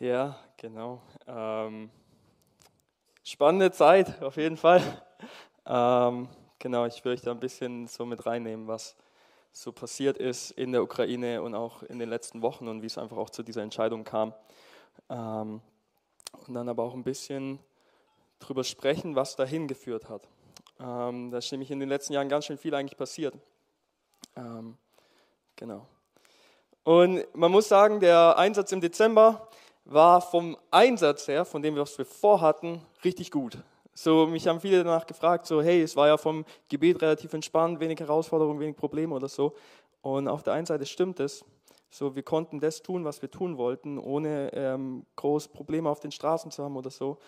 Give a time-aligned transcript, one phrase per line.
[0.00, 1.02] Ja, genau.
[1.26, 1.90] Ähm,
[3.22, 4.82] spannende Zeit, auf jeden Fall.
[5.66, 6.26] Ähm,
[6.58, 8.96] genau, ich will euch da ein bisschen so mit reinnehmen, was
[9.52, 12.96] so passiert ist in der Ukraine und auch in den letzten Wochen und wie es
[12.96, 14.32] einfach auch zu dieser Entscheidung kam.
[15.10, 15.60] Ähm,
[16.46, 17.58] und dann aber auch ein bisschen
[18.38, 20.26] drüber sprechen, was dahin geführt hat.
[20.80, 23.34] Ähm, da ist nämlich in den letzten Jahren ganz schön viel eigentlich passiert.
[24.34, 24.78] Ähm,
[25.56, 25.86] genau.
[26.84, 29.46] Und man muss sagen, der Einsatz im Dezember
[29.90, 33.58] war vom Einsatz her, von dem, was wir vorhatten, richtig gut.
[33.92, 37.80] So, mich haben viele danach gefragt, so, hey, es war ja vom Gebet relativ entspannt,
[37.80, 39.54] wenig Herausforderungen, wenig Probleme oder so.
[40.00, 41.44] Und auf der einen Seite stimmt es.
[41.90, 46.12] So, wir konnten das tun, was wir tun wollten, ohne ähm, groß Probleme auf den
[46.12, 47.18] Straßen zu haben oder so.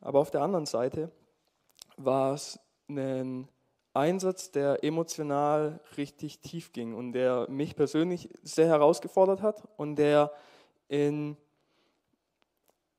[0.00, 1.12] Aber auf der anderen Seite
[1.98, 3.48] war es ein
[3.92, 10.32] Einsatz, der emotional richtig tief ging und der mich persönlich sehr herausgefordert hat und der
[10.88, 11.36] in,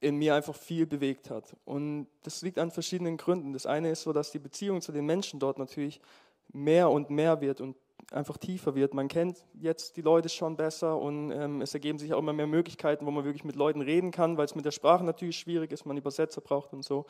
[0.03, 1.55] in mir einfach viel bewegt hat.
[1.65, 3.53] Und das liegt an verschiedenen Gründen.
[3.53, 6.01] Das eine ist so, dass die Beziehung zu den Menschen dort natürlich
[6.51, 7.75] mehr und mehr wird und
[8.11, 8.93] einfach tiefer wird.
[8.93, 12.47] Man kennt jetzt die Leute schon besser und ähm, es ergeben sich auch immer mehr
[12.47, 15.71] Möglichkeiten, wo man wirklich mit Leuten reden kann, weil es mit der Sprache natürlich schwierig
[15.71, 17.05] ist, man Übersetzer braucht und so.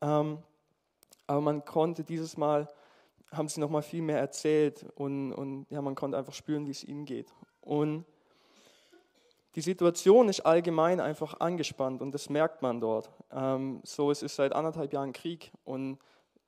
[0.00, 0.38] Ähm,
[1.26, 2.68] aber man konnte dieses Mal,
[3.30, 6.84] haben sie nochmal viel mehr erzählt und, und ja, man konnte einfach spüren, wie es
[6.84, 7.32] ihnen geht.
[7.60, 8.04] Und
[9.54, 13.10] die Situation ist allgemein einfach angespannt und das merkt man dort.
[13.32, 15.98] Ähm, so, es ist seit anderthalb Jahren Krieg und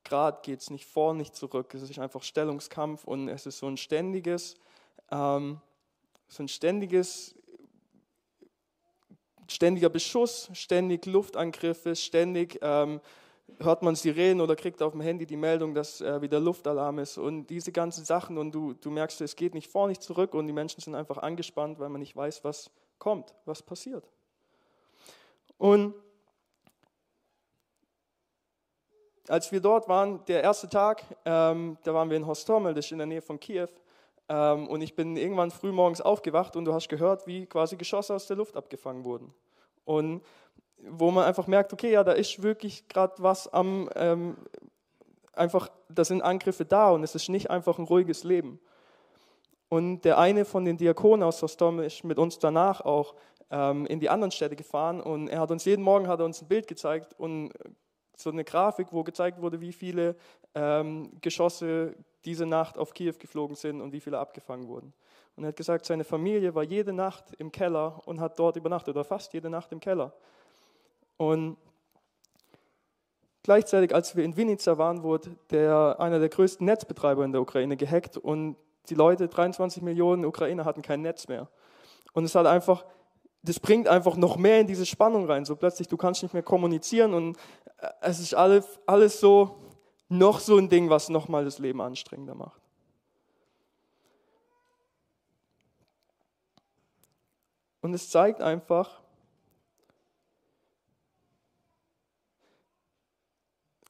[0.02, 1.72] gerade geht es nicht vor, nicht zurück.
[1.74, 4.56] Es ist einfach Stellungskampf und es ist so ein ständiges,
[5.10, 5.60] ähm,
[6.28, 7.36] so ein ständiges,
[9.46, 13.00] ständiger Beschuss, ständig Luftangriffe, ständig ähm,
[13.60, 17.18] hört man Sirenen oder kriegt auf dem Handy die Meldung, dass äh, wieder Luftalarm ist
[17.18, 20.48] und diese ganzen Sachen und du, du merkst, es geht nicht vor, nicht zurück und
[20.48, 24.08] die Menschen sind einfach angespannt, weil man nicht weiß, was kommt, was passiert.
[25.58, 25.94] Und
[29.28, 32.92] als wir dort waren, der erste Tag, ähm, da waren wir in Hostomel, das ist
[32.92, 33.68] in der Nähe von Kiew.
[34.28, 38.14] Ähm, und ich bin irgendwann früh morgens aufgewacht und du hast gehört, wie quasi Geschosse
[38.14, 39.32] aus der Luft abgefangen wurden.
[39.84, 40.22] Und
[40.78, 44.36] wo man einfach merkt, okay, ja, da ist wirklich gerade was am, ähm,
[45.32, 48.60] einfach, da sind Angriffe da und es ist nicht einfach ein ruhiges Leben.
[49.68, 53.14] Und der eine von den Diakonen aus Hostomel ist mit uns danach auch
[53.50, 56.42] ähm, in die anderen Städte gefahren und er hat uns jeden Morgen hat er uns
[56.42, 57.52] ein Bild gezeigt und
[58.16, 60.16] so eine Grafik, wo gezeigt wurde, wie viele
[60.54, 61.94] ähm, Geschosse
[62.24, 64.92] diese Nacht auf Kiew geflogen sind und wie viele abgefangen wurden.
[65.36, 68.96] Und er hat gesagt, seine Familie war jede Nacht im Keller und hat dort übernachtet,
[68.96, 70.14] oder fast jede Nacht im Keller.
[71.18, 71.58] Und
[73.42, 77.76] gleichzeitig, als wir in Vinica waren, wurde der, einer der größten Netzbetreiber in der Ukraine
[77.76, 78.56] gehackt und
[78.90, 81.48] die Leute, 23 Millionen Ukrainer, hatten kein Netz mehr.
[82.12, 82.84] Und es hat einfach
[83.46, 85.44] das bringt einfach noch mehr in diese Spannung rein.
[85.44, 87.36] So plötzlich, du kannst nicht mehr kommunizieren und
[87.78, 89.56] äh, es ist alles, alles so,
[90.08, 92.60] noch so ein Ding, was nochmal das Leben anstrengender macht.
[97.80, 99.00] Und es zeigt einfach,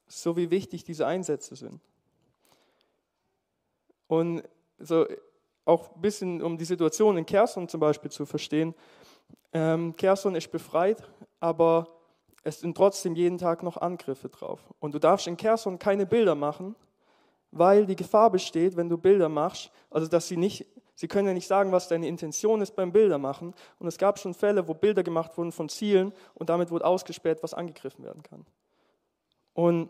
[0.07, 1.81] so wie wichtig diese Einsätze sind.
[4.07, 4.43] Und
[4.79, 5.07] so
[5.65, 8.75] auch ein bisschen, um die Situation in Kherson zum Beispiel zu verstehen,
[9.53, 11.03] ähm, Kherson ist befreit,
[11.41, 11.89] aber
[12.45, 14.61] es sind trotzdem jeden Tag noch Angriffe drauf.
[14.79, 16.77] Und du darfst in Kherson keine Bilder machen,
[17.51, 21.35] weil die Gefahr besteht, wenn du Bilder machst, also dass sie nicht, sie können ja
[21.35, 23.55] nicht sagen, was deine Intention ist beim Bildermachen.
[23.79, 27.43] Und es gab schon Fälle, wo Bilder gemacht wurden von Zielen und damit wurde ausgespäht,
[27.43, 28.47] was angegriffen werden kann.
[29.55, 29.89] Und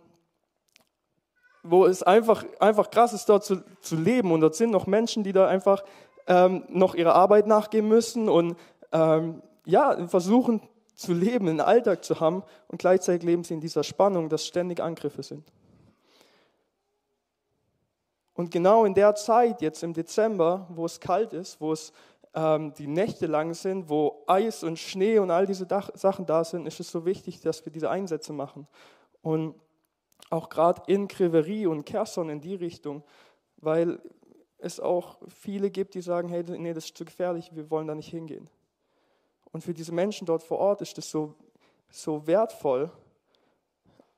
[1.69, 4.33] wo es einfach, einfach krass ist, dort zu, zu leben.
[4.33, 5.85] Und dort sind noch Menschen, die da einfach
[6.27, 8.57] ähm, noch ihrer Arbeit nachgehen müssen und
[8.93, 10.61] ähm, ja, versuchen
[10.95, 14.81] zu leben, einen Alltag zu haben und gleichzeitig leben sie in dieser Spannung, dass ständig
[14.81, 15.45] Angriffe sind.
[18.35, 21.93] Und genau in der Zeit, jetzt im Dezember, wo es kalt ist, wo es
[22.35, 26.45] ähm, die Nächte lang sind, wo Eis und Schnee und all diese Dach Sachen da
[26.45, 28.69] sind, ist es so wichtig, dass wir diese Einsätze machen.
[29.23, 29.55] Und
[30.31, 33.03] auch gerade in Kreverie und Kherson in die Richtung,
[33.59, 34.01] weil
[34.59, 37.95] es auch viele gibt, die sagen, hey, nee, das ist zu gefährlich, wir wollen da
[37.95, 38.49] nicht hingehen.
[39.53, 41.35] Und für diese Menschen dort vor Ort ist das so,
[41.89, 42.91] so wertvoll,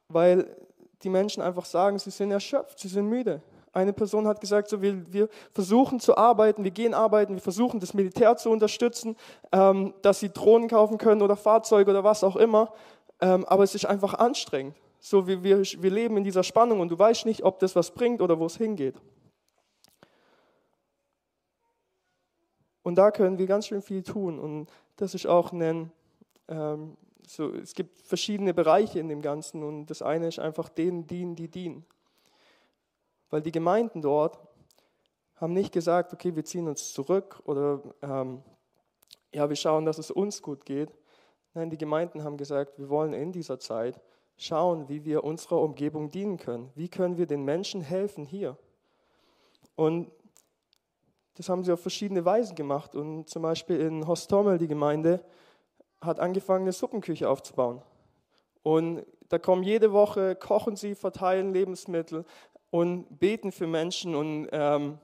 [0.08, 0.56] weil
[1.02, 3.42] die Menschen einfach sagen, sie sind erschöpft, sie sind müde.
[3.72, 7.78] Eine Person hat gesagt, so, wir, wir versuchen zu arbeiten, wir gehen arbeiten, wir versuchen
[7.78, 9.16] das Militär zu unterstützen,
[9.52, 12.72] ähm, dass sie Drohnen kaufen können oder Fahrzeuge oder was auch immer,
[13.20, 14.74] ähm, aber es ist einfach anstrengend.
[15.00, 17.92] So, wir, wir, wir leben in dieser Spannung und du weißt nicht, ob das was
[17.92, 19.00] bringt oder wo es hingeht.
[22.82, 24.38] Und da können wir ganz schön viel tun.
[24.38, 25.92] Und das ist auch ein,
[26.48, 26.96] ähm,
[27.26, 31.36] so, es gibt verschiedene Bereiche in dem Ganzen und das eine ist einfach denen dienen,
[31.36, 31.84] die dienen.
[33.30, 34.38] Weil die Gemeinden dort
[35.36, 38.42] haben nicht gesagt, okay, wir ziehen uns zurück oder ähm,
[39.32, 40.90] ja, wir schauen, dass es uns gut geht.
[41.54, 44.00] Nein, die Gemeinden haben gesagt, wir wollen in dieser Zeit
[44.38, 46.70] schauen, wie wir unserer Umgebung dienen können.
[46.74, 48.56] Wie können wir den Menschen helfen hier?
[49.74, 50.10] Und
[51.34, 52.94] das haben sie auf verschiedene Weisen gemacht.
[52.94, 55.22] Und zum Beispiel in Hostomel, die Gemeinde,
[56.00, 57.82] hat angefangen, eine Suppenküche aufzubauen.
[58.62, 62.24] Und da kommen jede Woche, kochen sie, verteilen Lebensmittel
[62.70, 64.98] und beten für Menschen und ähm,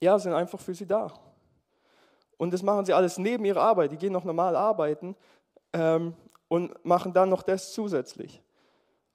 [0.00, 1.12] ja, sind einfach für sie da.
[2.38, 3.92] Und das machen sie alles neben ihrer Arbeit.
[3.92, 5.14] Die gehen noch normal arbeiten
[5.72, 6.14] ähm,
[6.52, 8.42] und machen dann noch das zusätzlich.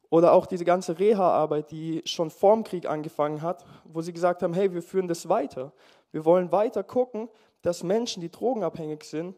[0.10, 4.56] Oder auch diese ganze Reha-Arbeit, die schon vorm Krieg angefangen hat, wo sie gesagt haben,
[4.56, 5.72] hey, wir führen das weiter.
[6.12, 7.30] Wir wollen weiter gucken,
[7.62, 9.36] dass Menschen, die drogenabhängig sind,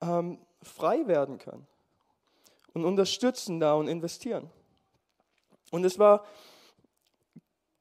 [0.00, 1.64] ähm, frei werden können.
[2.74, 4.50] Und unterstützen da und investieren.
[5.70, 6.24] Und es war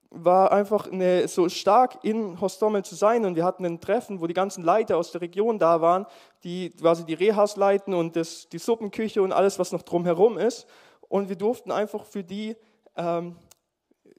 [0.10, 4.28] war einfach eine, so stark in Hostomel zu sein und wir hatten ein Treffen, wo
[4.28, 6.06] die ganzen Leiter aus der Region da waren,
[6.44, 10.68] die quasi die Rehas leiten und das, die Suppenküche und alles, was noch drumherum ist.
[11.10, 12.56] Und wir durften einfach für die
[12.96, 13.36] ähm,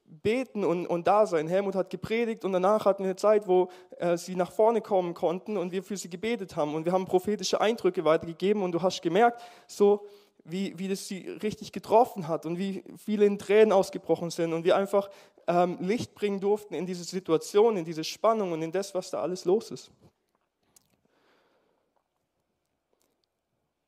[0.09, 1.47] beten und, und da sein.
[1.47, 5.13] Helmut hat gepredigt und danach hatten wir eine Zeit, wo äh, sie nach vorne kommen
[5.13, 8.81] konnten und wir für sie gebetet haben und wir haben prophetische Eindrücke weitergegeben und du
[8.81, 10.05] hast gemerkt, so
[10.43, 14.63] wie, wie das sie richtig getroffen hat und wie viele in Tränen ausgebrochen sind und
[14.63, 15.09] wir einfach
[15.49, 19.21] ähm, Licht bringen durften in diese Situation, in diese Spannung und in das, was da
[19.21, 19.91] alles los ist.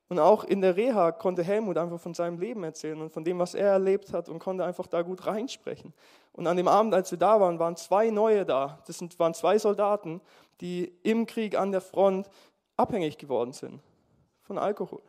[0.09, 3.39] Und auch in der Reha konnte Helmut einfach von seinem Leben erzählen und von dem,
[3.39, 5.93] was er erlebt hat und konnte einfach da gut reinsprechen.
[6.33, 8.79] Und an dem Abend, als wir da waren, waren zwei neue da.
[8.87, 10.19] Das waren zwei Soldaten,
[10.59, 12.29] die im Krieg an der Front
[12.75, 13.81] abhängig geworden sind
[14.41, 15.01] von Alkohol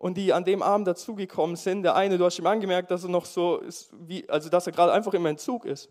[0.00, 1.82] und die an dem Abend dazugekommen sind.
[1.82, 4.72] Der eine, du hast ihm angemerkt, dass er noch so ist, wie, also dass er
[4.72, 5.90] gerade einfach im Entzug ist.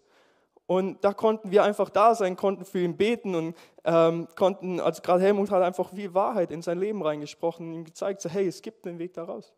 [0.65, 5.03] Und da konnten wir einfach da sein, konnten für ihn beten und ähm, konnten, also
[5.03, 8.47] gerade Helmut hat einfach wie Wahrheit in sein Leben reingesprochen und ihm gezeigt, so, hey,
[8.47, 9.53] es gibt einen Weg daraus.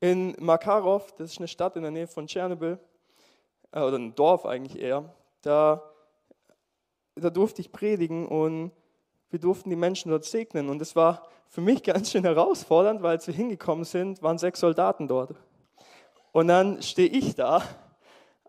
[0.00, 2.78] In Makarov, das ist eine Stadt in der Nähe von Tschernobyl,
[3.72, 5.10] äh, oder ein Dorf eigentlich eher,
[5.40, 5.82] da,
[7.14, 8.72] da durfte ich predigen und
[9.30, 10.68] wir durften die Menschen dort segnen.
[10.68, 14.60] Und es war für mich ganz schön herausfordernd, weil als wir hingekommen sind, waren sechs
[14.60, 15.34] Soldaten dort.
[16.32, 17.62] Und dann stehe ich da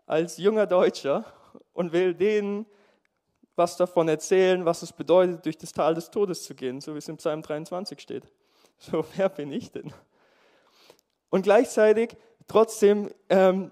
[0.06, 1.24] als junger Deutscher
[1.72, 2.66] und will denen
[3.56, 6.98] was davon erzählen, was es bedeutet, durch das Tal des Todes zu gehen, so wie
[6.98, 8.26] es im Psalm 23 steht.
[8.78, 9.92] So, wer bin ich denn?
[11.28, 12.16] Und gleichzeitig
[12.48, 13.70] trotzdem ähm,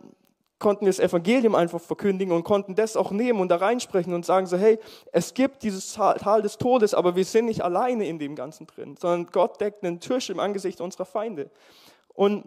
[0.59, 4.27] konnten wir das Evangelium einfach verkündigen und konnten das auch nehmen und da reinsprechen und
[4.27, 4.79] sagen so, hey,
[5.13, 8.97] es gibt dieses Tal des Todes, aber wir sind nicht alleine in dem Ganzen drin,
[8.99, 11.51] sondern Gott deckt einen Tisch im Angesicht unserer Feinde.
[12.15, 12.45] Und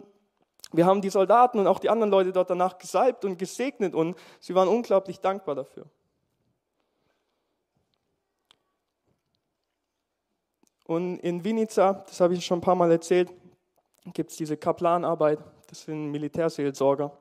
[0.74, 4.18] wir haben die Soldaten und auch die anderen Leute dort danach gesalbt und gesegnet und
[4.40, 5.86] sie waren unglaublich dankbar dafür.
[10.86, 13.32] Und in Vinica, das habe ich schon ein paar Mal erzählt,
[14.14, 17.18] gibt es diese Kaplanarbeit, das sind Militärseelsorger.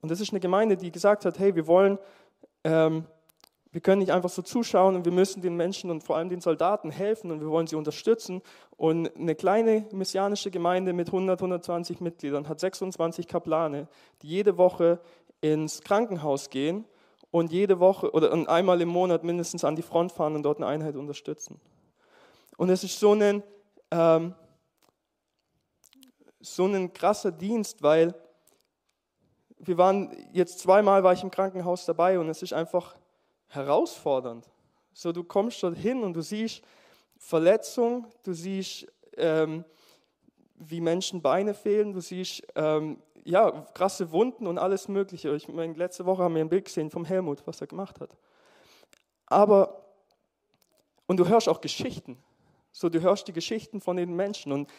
[0.00, 1.98] Und das ist eine Gemeinde, die gesagt hat, hey, wir wollen,
[2.64, 3.04] ähm,
[3.72, 6.40] wir können nicht einfach so zuschauen und wir müssen den Menschen und vor allem den
[6.40, 8.42] Soldaten helfen und wir wollen sie unterstützen.
[8.76, 13.86] Und eine kleine messianische Gemeinde mit 100, 120 Mitgliedern hat 26 Kaplane,
[14.22, 15.00] die jede Woche
[15.40, 16.84] ins Krankenhaus gehen
[17.30, 20.66] und jede Woche oder einmal im Monat mindestens an die Front fahren und dort eine
[20.66, 21.60] Einheit unterstützen.
[22.56, 23.42] Und es ist so ein,
[23.90, 24.34] ähm,
[26.40, 28.14] so ein krasser Dienst, weil
[29.60, 32.96] wir waren jetzt zweimal war ich im Krankenhaus dabei und es ist einfach
[33.48, 34.48] herausfordernd.
[34.92, 36.62] So, du kommst dort hin und du siehst
[37.18, 38.86] Verletzung, du siehst,
[39.16, 39.64] ähm,
[40.56, 45.34] wie Menschen Beine fehlen, du siehst ähm, ja, krasse Wunden und alles Mögliche.
[45.36, 48.16] Ich meine, letzte Woche haben wir ein Bild gesehen vom Helmut, was er gemacht hat.
[49.26, 49.84] Aber,
[51.06, 52.18] und du hörst auch Geschichten.
[52.72, 54.52] So, du hörst die Geschichten von den Menschen.
[54.52, 54.70] Und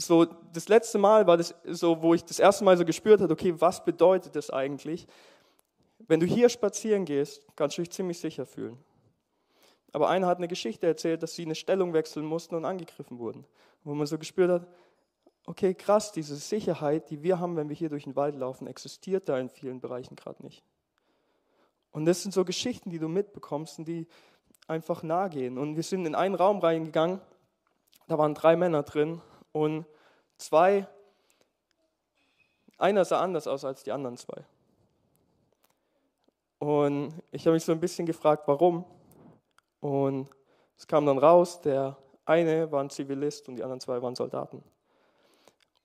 [0.00, 3.32] so das letzte Mal war das so, wo ich das erste Mal so gespürt habe,
[3.32, 5.06] okay, was bedeutet das eigentlich?
[5.98, 8.78] Wenn du hier spazieren gehst, kannst du dich ziemlich sicher fühlen.
[9.92, 13.44] Aber einer hat eine Geschichte erzählt, dass sie eine Stellung wechseln mussten und angegriffen wurden.
[13.84, 14.68] Wo man so gespürt hat,
[15.46, 19.28] okay, krass, diese Sicherheit, die wir haben, wenn wir hier durch den Wald laufen, existiert
[19.28, 20.62] da in vielen Bereichen gerade nicht.
[21.90, 24.06] Und das sind so Geschichten, die du mitbekommst und die
[24.66, 25.58] einfach nahe gehen.
[25.58, 27.20] Und wir sind in einen Raum reingegangen,
[28.06, 29.20] da waren drei Männer drin
[29.52, 29.86] und
[30.36, 30.86] zwei,
[32.78, 34.44] einer sah anders aus als die anderen zwei.
[36.58, 38.84] Und ich habe mich so ein bisschen gefragt, warum.
[39.80, 40.28] Und
[40.78, 44.62] Es kam dann raus, der eine war ein Zivilist und die anderen zwei waren Soldaten.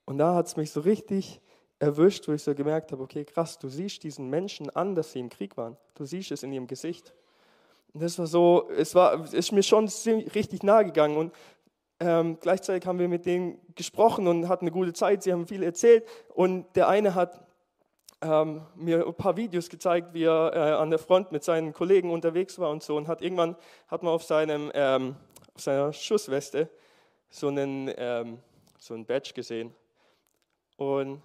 [0.04, 1.40] Und da hat es mich so richtig
[1.80, 5.18] erwischt, wo ich so gemerkt habe, okay, krass, du siehst diesen Menschen an, dass sie
[5.18, 5.76] im Krieg waren.
[5.94, 7.12] Du siehst es in ihrem Gesicht.
[7.92, 9.88] Und das war so, es war, ist mir schon
[10.34, 11.16] richtig nahe gegangen.
[11.16, 11.34] Und
[12.04, 15.22] ähm, gleichzeitig haben wir mit denen gesprochen und hatten eine gute Zeit.
[15.22, 16.04] Sie haben viel erzählt.
[16.34, 17.40] Und der eine hat
[18.20, 22.10] ähm, mir ein paar Videos gezeigt, wie er äh, an der Front mit seinen Kollegen
[22.10, 22.96] unterwegs war und so.
[22.96, 23.56] Und hat irgendwann
[23.88, 25.16] hat man auf, seinem, ähm,
[25.54, 26.68] auf seiner Schussweste
[27.30, 28.38] so einen, ähm,
[28.78, 29.74] so einen Badge gesehen.
[30.76, 31.22] Und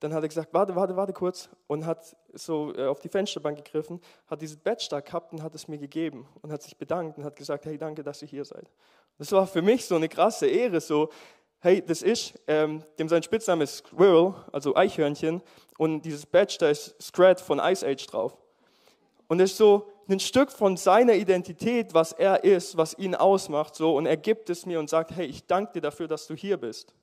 [0.00, 3.56] dann hat er gesagt, warte, warte, warte kurz und hat so äh, auf die Fensterbank
[3.56, 7.16] gegriffen, hat dieses Badge da gehabt und hat es mir gegeben und hat sich bedankt
[7.16, 8.70] und hat gesagt, hey, danke, dass ihr hier seid.
[9.18, 11.10] Das war für mich so eine krasse Ehre, so,
[11.60, 15.42] hey, das ist, ähm, dem sein Spitzname ist Squirrel, also Eichhörnchen
[15.78, 18.36] und dieses Badge, da ist Scrat von Ice Age drauf.
[19.28, 23.74] Und das ist so ein Stück von seiner Identität, was er ist, was ihn ausmacht,
[23.74, 26.34] so, und er gibt es mir und sagt, hey, ich danke dir dafür, dass du
[26.34, 26.94] hier bist.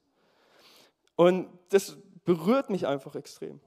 [1.15, 3.59] Und das berührt mich einfach extrem.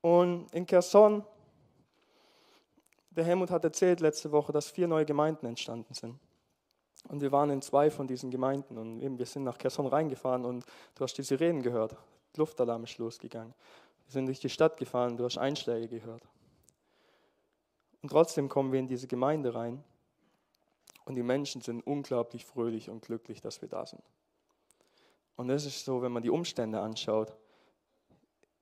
[0.00, 1.24] Und in Kherson,
[3.10, 6.18] der Helmut hat erzählt letzte Woche, dass vier neue Gemeinden entstanden sind.
[7.08, 10.44] Und wir waren in zwei von diesen Gemeinden und eben wir sind nach Kherson reingefahren
[10.44, 10.64] und
[10.94, 11.96] du hast die Sirenen gehört.
[12.36, 13.54] Luftalarm ist losgegangen.
[14.06, 16.22] Wir sind durch die Stadt gefahren, du hast Einschläge gehört.
[18.02, 19.82] Und trotzdem kommen wir in diese Gemeinde rein
[21.04, 24.02] und die Menschen sind unglaublich fröhlich und glücklich, dass wir da sind.
[25.36, 27.34] Und das ist so, wenn man die Umstände anschaut,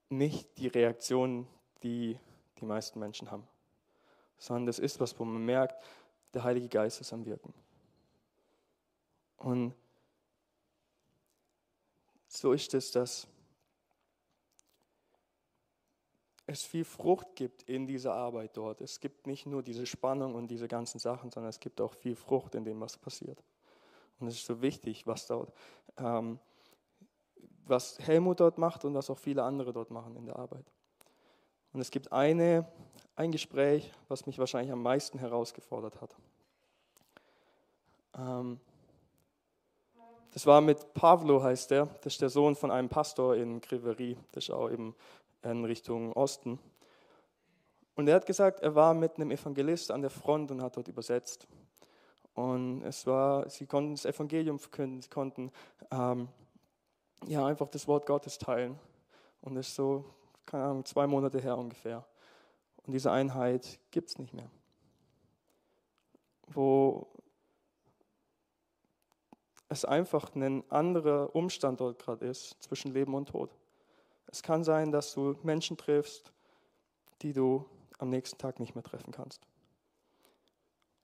[0.08, 1.46] nicht die Reaktion,
[1.82, 2.18] die
[2.60, 3.46] die meisten Menschen haben,
[4.38, 5.82] sondern das ist was, wo man merkt,
[6.34, 7.52] der Heilige Geist ist am Wirken.
[9.38, 9.74] Und
[12.28, 13.26] so ist es, dass
[16.46, 18.80] es viel Frucht gibt in dieser Arbeit dort.
[18.80, 22.16] Es gibt nicht nur diese Spannung und diese ganzen Sachen, sondern es gibt auch viel
[22.16, 23.42] Frucht in dem, was passiert.
[24.18, 25.52] Und es ist so wichtig, was dort,
[25.98, 26.38] ähm,
[27.66, 30.64] was Helmut dort macht und was auch viele andere dort machen in der Arbeit.
[31.78, 32.66] Und es gibt eine,
[33.14, 36.16] ein Gespräch, was mich wahrscheinlich am meisten herausgefordert hat.
[38.16, 38.58] Ähm,
[40.32, 41.86] das war mit Pavlo, heißt der.
[42.02, 44.16] Das ist der Sohn von einem Pastor in Kriverie.
[44.32, 44.92] Das ist auch eben
[45.44, 46.58] in Richtung Osten.
[47.94, 50.88] Und er hat gesagt, er war mit einem Evangelist an der Front und hat dort
[50.88, 51.46] übersetzt.
[52.34, 55.52] Und es war, sie konnten das Evangelium verkünden, sie konnten
[55.92, 56.26] ähm,
[57.28, 58.76] ja einfach das Wort Gottes teilen.
[59.42, 60.04] Und das ist so,
[60.48, 62.04] keine Ahnung, zwei Monate her ungefähr.
[62.86, 64.50] Und diese Einheit gibt es nicht mehr.
[66.46, 67.06] Wo
[69.68, 73.54] es einfach ein anderer Umstand dort gerade ist zwischen Leben und Tod.
[74.26, 76.32] Es kann sein, dass du Menschen triffst,
[77.20, 77.66] die du
[77.98, 79.46] am nächsten Tag nicht mehr treffen kannst.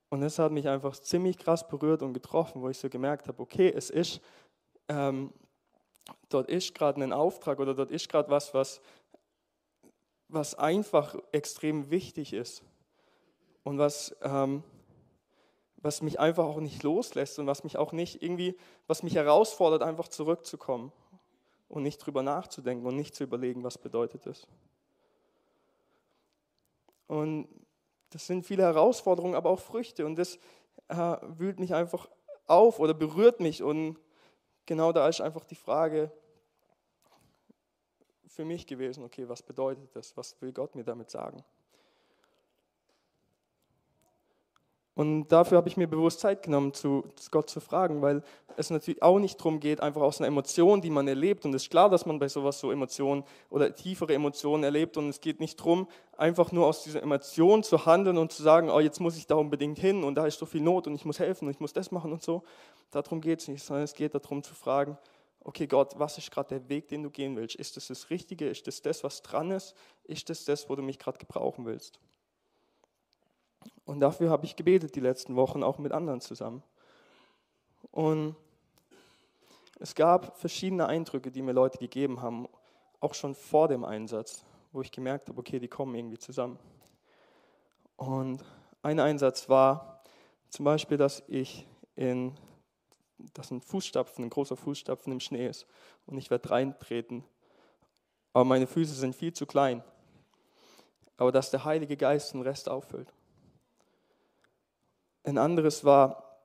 [0.09, 3.43] Und das hat mich einfach ziemlich krass berührt und getroffen, wo ich so gemerkt habe,
[3.43, 4.23] okay, es ist,
[4.89, 5.33] ähm,
[6.31, 8.81] dort ist gerade ein Auftrag oder dort ist gerade was, was,
[10.29, 12.63] was einfach extrem wichtig ist
[13.63, 14.63] und was, ähm,
[15.77, 19.83] was mich einfach auch nicht loslässt und was mich auch nicht irgendwie, was mich herausfordert,
[19.83, 20.93] einfach zurückzukommen
[21.69, 24.47] und nicht drüber nachzudenken und nicht zu überlegen, was bedeutet es.
[27.07, 27.49] Und
[28.11, 30.39] das sind viele Herausforderungen, aber auch Früchte und das
[30.89, 32.09] äh, wühlt mich einfach
[32.47, 33.99] auf oder berührt mich und
[34.67, 36.13] genau da ist einfach die Frage
[38.35, 40.17] für mich gewesen, okay, was bedeutet das?
[40.17, 41.45] Was will Gott mir damit sagen?
[44.97, 48.23] Und dafür habe ich mir bewusst Zeit genommen, zu Gott zu fragen, weil
[48.57, 51.45] es natürlich auch nicht darum geht, einfach aus einer Emotion, die man erlebt.
[51.45, 54.97] Und es ist klar, dass man bei sowas so Emotionen oder tiefere Emotionen erlebt.
[54.97, 58.71] Und es geht nicht darum, einfach nur aus dieser Emotion zu handeln und zu sagen,
[58.71, 61.05] oh, jetzt muss ich da unbedingt hin und da ist so viel Not und ich
[61.05, 62.45] muss helfen und ich muss das machen und so.
[62.93, 64.97] Darum geht es nicht, sondern es geht darum zu fragen,
[65.45, 67.55] okay Gott, was ist gerade der Weg, den du gehen willst?
[67.55, 68.49] Ist das das Richtige?
[68.49, 69.75] Ist das das, was dran ist?
[70.05, 72.01] Ist das das, wo du mich gerade gebrauchen willst?
[73.85, 76.63] Und dafür habe ich gebetet die letzten Wochen, auch mit anderen zusammen.
[77.91, 78.35] Und
[79.79, 82.49] es gab verschiedene Eindrücke, die mir Leute gegeben haben,
[83.01, 86.59] auch schon vor dem Einsatz, wo ich gemerkt habe, okay, die kommen irgendwie zusammen.
[87.97, 88.43] Und
[88.83, 90.03] ein Einsatz war
[90.49, 92.35] zum Beispiel, dass ich in,
[93.19, 95.67] dass ein Fußstapfen, ein großer Fußstapfen im Schnee ist
[96.07, 97.25] und ich werde reintreten,
[98.33, 99.83] aber meine Füße sind viel zu klein.
[101.17, 103.13] Aber dass der Heilige Geist den Rest auffüllt.
[105.23, 106.39] Ein anderes war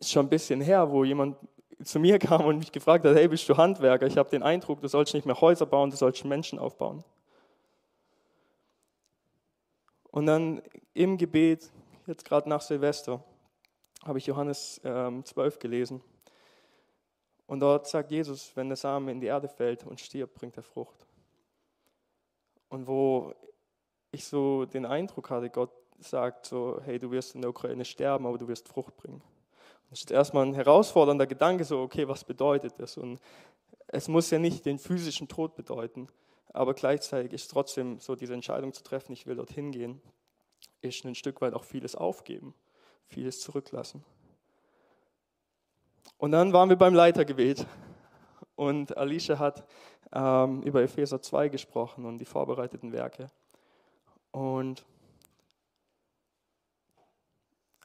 [0.00, 1.36] schon ein bisschen her, wo jemand
[1.82, 4.06] zu mir kam und mich gefragt hat, hey, bist du Handwerker?
[4.06, 7.04] Ich habe den Eindruck, du sollst nicht mehr Häuser bauen, du sollst Menschen aufbauen.
[10.10, 10.62] Und dann
[10.94, 11.70] im Gebet,
[12.06, 13.22] jetzt gerade nach Silvester,
[14.06, 16.00] habe ich Johannes ähm, 12 gelesen.
[17.46, 20.62] Und dort sagt Jesus, wenn der Samen in die Erde fällt und stirbt, bringt er
[20.62, 21.06] Frucht.
[22.68, 23.32] Und wo
[24.10, 28.26] ich so den Eindruck hatte, Gott sagt so, hey, du wirst in der Ukraine sterben,
[28.26, 29.22] aber du wirst Frucht bringen.
[29.90, 32.96] Das ist erstmal ein herausfordernder Gedanke, so, okay, was bedeutet das?
[32.96, 33.20] Und
[33.86, 36.08] es muss ja nicht den physischen Tod bedeuten,
[36.52, 40.00] aber gleichzeitig ist trotzdem so diese Entscheidung zu treffen, ich will dorthin gehen,
[40.80, 42.54] ist ein Stück weit auch vieles aufgeben,
[43.08, 44.04] vieles zurücklassen.
[46.18, 47.66] Und dann waren wir beim Leitergebet
[48.54, 49.66] und Alicia hat
[50.12, 53.30] ähm, über Epheser 2 gesprochen und die vorbereiteten Werke.
[54.30, 54.84] Und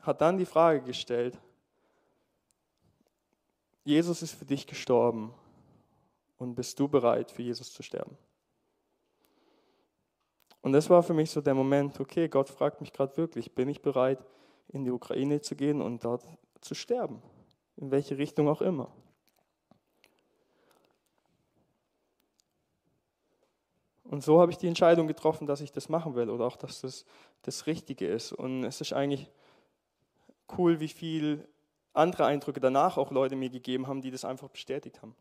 [0.01, 1.38] hat dann die Frage gestellt,
[3.84, 5.34] Jesus ist für dich gestorben
[6.38, 8.18] und bist du bereit, für Jesus zu sterben?
[10.62, 13.68] Und das war für mich so der Moment, okay, Gott fragt mich gerade wirklich, bin
[13.68, 14.24] ich bereit,
[14.70, 16.24] in die Ukraine zu gehen und dort
[16.62, 17.22] zu sterben?
[17.77, 18.91] In welche Richtung auch immer.
[24.03, 26.82] Und so habe ich die Entscheidung getroffen, dass ich das machen will oder auch, dass
[26.82, 27.06] das
[27.44, 28.34] das Richtige ist.
[28.34, 29.30] Und es ist eigentlich
[30.58, 31.48] cool, wie viel
[31.94, 35.15] andere Eindrücke danach auch Leute mir gegeben haben, die das einfach bestätigt haben.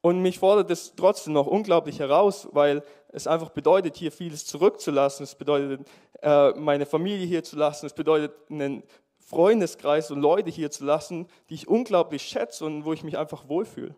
[0.00, 5.24] Und mich fordert es trotzdem noch unglaublich heraus, weil es einfach bedeutet, hier vieles zurückzulassen.
[5.24, 5.88] Es bedeutet,
[6.22, 7.86] äh, meine Familie hier zu lassen.
[7.86, 8.84] Es bedeutet, einen
[9.18, 13.48] Freundeskreis und Leute hier zu lassen, die ich unglaublich schätze und wo ich mich einfach
[13.48, 13.94] wohlfühle.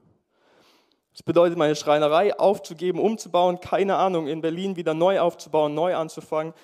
[1.13, 6.55] Es bedeutet, meine Schreinerei aufzugeben, umzubauen, keine Ahnung, in Berlin wieder neu aufzubauen, neu anzufangen,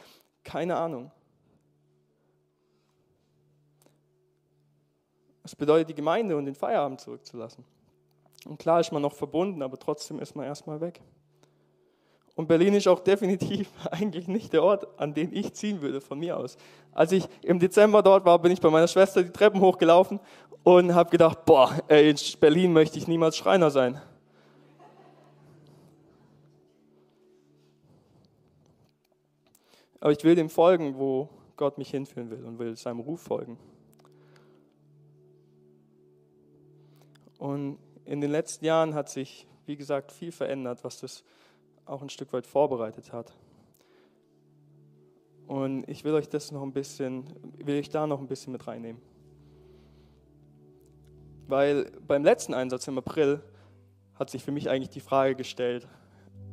[0.44, 1.10] keine Ahnung.
[5.44, 7.64] Es bedeutet, die Gemeinde und den Feierabend zurückzulassen.
[8.46, 11.00] Und klar ist man noch verbunden, aber trotzdem ist man erstmal weg.
[12.36, 16.18] Und Berlin ist auch definitiv eigentlich nicht der Ort, an den ich ziehen würde von
[16.18, 16.56] mir aus.
[16.92, 20.20] Als ich im Dezember dort war, bin ich bei meiner Schwester die Treppen hochgelaufen
[20.62, 24.00] und habe gedacht, boah, ey, in Berlin möchte ich niemals Schreiner sein.
[30.00, 33.58] Aber ich will dem folgen, wo Gott mich hinführen will und will seinem Ruf folgen.
[37.38, 41.24] Und in den letzten Jahren hat sich, wie gesagt, viel verändert, was das
[41.84, 43.32] auch ein Stück weit vorbereitet hat.
[45.46, 47.24] Und ich will euch das noch ein bisschen,
[47.58, 49.00] will ich da noch ein bisschen mit reinnehmen.
[51.46, 53.40] Weil beim letzten Einsatz im April
[54.14, 55.86] hat sich für mich eigentlich die Frage gestellt,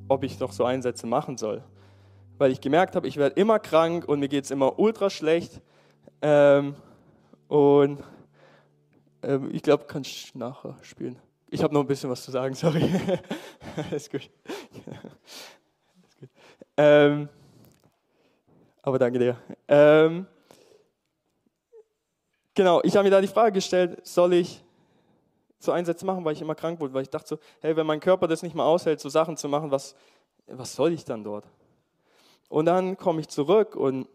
[0.07, 1.63] ob ich noch so Einsätze machen soll.
[2.37, 5.61] Weil ich gemerkt habe, ich werde immer krank und mir geht es immer ultra schlecht.
[6.21, 6.75] Ähm,
[7.47, 8.03] und
[9.23, 11.17] ähm, ich glaube, kann ich nachher spielen.
[11.53, 12.81] Ich habe noch ein bisschen was zu sagen, sorry.
[13.91, 14.27] Alles gut.
[14.87, 16.29] Alles gut.
[16.75, 17.29] Ähm,
[18.81, 19.37] aber danke dir.
[19.67, 20.25] Ähm,
[22.55, 24.63] genau, ich habe mir da die Frage gestellt, soll ich
[25.59, 27.99] so Einsätze machen, weil ich immer krank wurde, weil ich dachte so, hey, wenn mein
[27.99, 29.95] Körper das nicht mehr aushält, so Sachen zu machen, was,
[30.47, 31.45] was soll ich dann dort?
[32.49, 34.07] Und dann komme ich zurück und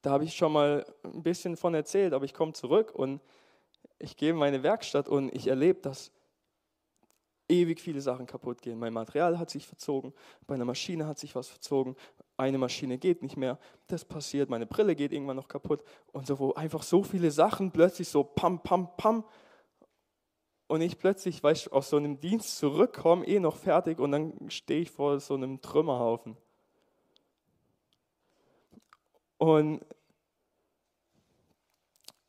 [0.00, 3.20] da habe ich schon mal ein bisschen von erzählt, aber ich komme zurück und
[3.98, 6.10] ich gehe in meine Werkstatt und ich erlebe, dass
[7.50, 8.78] ewig viele Sachen kaputt gehen.
[8.78, 10.14] Mein Material hat sich verzogen,
[10.46, 11.96] bei einer Maschine hat sich was verzogen,
[12.36, 13.58] eine Maschine geht nicht mehr,
[13.88, 15.82] das passiert, meine Brille geht irgendwann noch kaputt
[16.12, 19.24] und so, wo einfach so viele Sachen plötzlich so pam, pam, pam
[20.68, 24.50] und ich plötzlich, weißt du, aus so einem Dienst zurückkomme, eh noch fertig und dann
[24.50, 26.36] stehe ich vor so einem Trümmerhaufen.
[29.36, 29.84] Und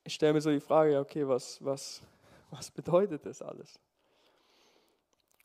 [0.03, 2.01] ich stelle mir so die Frage, okay, was, was,
[2.49, 3.79] was bedeutet das alles?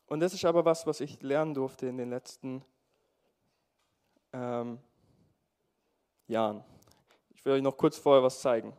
[0.07, 2.65] Und das ist aber was, was ich lernen durfte in den letzten
[4.33, 4.79] ähm,
[6.29, 6.63] Jahren.
[7.35, 8.73] Ich will euch noch kurz vorher was zeigen.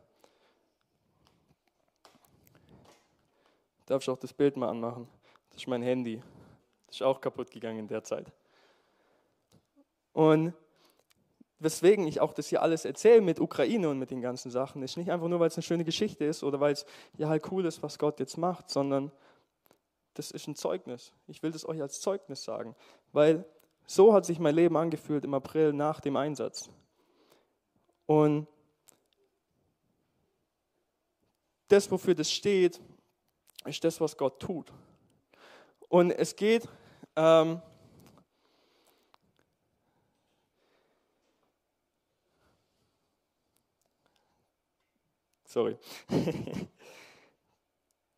[3.86, 5.08] Darf ich auch das Bild mal anmachen?
[5.50, 6.22] Das ist mein Handy.
[6.88, 8.32] Das ist auch kaputt gegangen in der Zeit.
[10.14, 10.54] Und
[11.60, 14.98] weswegen ich auch das hier alles erzähle mit Ukraine und mit den ganzen Sachen, ist
[14.98, 16.86] nicht einfach nur, weil es eine schöne Geschichte ist oder weil es
[17.18, 19.12] ja halt cool ist, was Gott jetzt macht, sondern
[20.18, 21.12] das ist ein Zeugnis.
[21.28, 22.76] Ich will das euch als Zeugnis sagen,
[23.12, 23.46] weil
[23.86, 26.70] so hat sich mein Leben angefühlt im April nach dem Einsatz.
[28.06, 28.48] Und
[31.68, 32.82] das, wofür das steht,
[33.66, 34.72] ist das, was Gott tut.
[35.90, 36.68] Und es geht
[37.16, 37.62] ähm,
[45.48, 45.78] Sorry.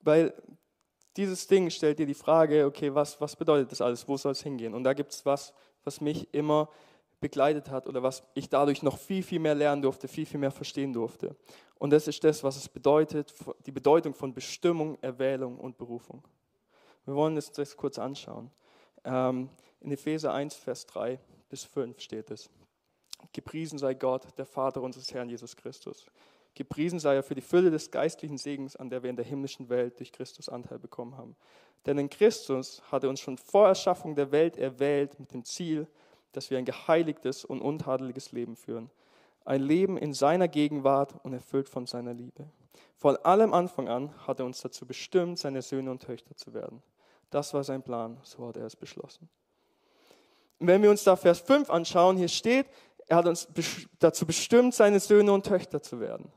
[0.01, 0.33] Weil
[1.19, 4.08] dieses Ding stellt dir die Frage, okay, was, was bedeutet das alles?
[4.08, 4.73] Wo soll es hingehen?
[4.73, 5.53] Und da gibt es was,
[5.84, 6.69] was mich immer
[7.19, 10.51] begleitet hat oder was ich dadurch noch viel, viel mehr lernen durfte, viel, viel mehr
[10.51, 11.36] verstehen durfte.
[11.77, 13.34] Und das ist das, was es bedeutet,
[13.65, 16.23] die Bedeutung von Bestimmung, Erwählung und Berufung.
[17.03, 18.49] Wir wollen uns das kurz anschauen.
[19.03, 19.49] Ähm,
[19.82, 22.49] in Epheser 1, Vers 3 bis 5 steht es.
[23.34, 26.05] Gepriesen sei Gott, der Vater unseres Herrn Jesus Christus.
[26.55, 29.69] Gepriesen sei er für die Fülle des geistlichen Segens, an der wir in der himmlischen
[29.69, 31.35] Welt durch Christus Anteil bekommen haben.
[31.85, 35.88] Denn in Christus hat er uns schon vor Erschaffung der Welt erwählt mit dem Ziel,
[36.33, 38.89] dass wir ein geheiligtes und untadeliges Leben führen.
[39.45, 42.49] Ein Leben in seiner Gegenwart und erfüllt von seiner Liebe.
[42.97, 46.83] Von allem Anfang an hat er uns dazu bestimmt, seine Söhne und Töchter zu werden.
[47.29, 49.29] Das war sein Plan, so hat er es beschlossen.
[50.59, 52.67] Und wenn wir uns da Vers 5 anschauen, hier steht,
[53.07, 53.47] er hat uns
[53.99, 56.31] dazu bestimmt, seine Söhne und Töchter zu werden.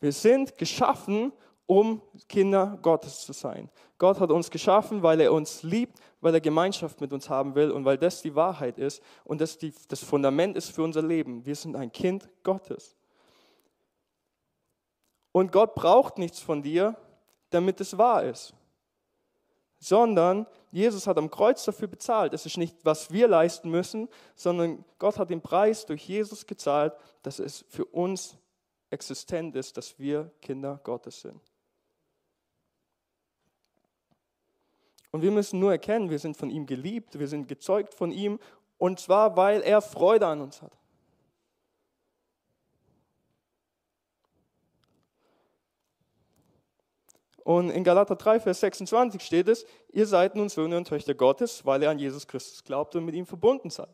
[0.00, 1.32] Wir sind geschaffen,
[1.66, 3.70] um Kinder Gottes zu sein.
[3.98, 7.70] Gott hat uns geschaffen, weil er uns liebt, weil er Gemeinschaft mit uns haben will
[7.70, 11.44] und weil das die Wahrheit ist und das die, das Fundament ist für unser Leben.
[11.44, 12.96] Wir sind ein Kind Gottes.
[15.32, 16.96] Und Gott braucht nichts von dir,
[17.50, 18.54] damit es wahr ist,
[19.78, 22.32] sondern Jesus hat am Kreuz dafür bezahlt.
[22.32, 26.94] Es ist nicht, was wir leisten müssen, sondern Gott hat den Preis durch Jesus gezahlt,
[27.22, 28.38] dass es für uns
[28.90, 31.40] existent ist, dass wir Kinder Gottes sind.
[35.10, 38.38] Und wir müssen nur erkennen, wir sind von ihm geliebt, wir sind gezeugt von ihm,
[38.76, 40.72] und zwar, weil er Freude an uns hat.
[47.48, 51.64] Und in Galater 3, Vers 26 steht es, ihr seid nun Söhne und Töchter Gottes,
[51.64, 53.88] weil ihr an Jesus Christus glaubt und mit ihm verbunden seid.